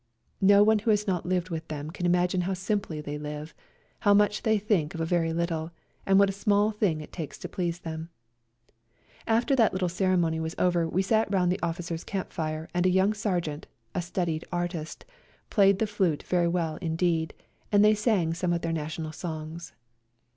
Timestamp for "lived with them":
1.27-1.91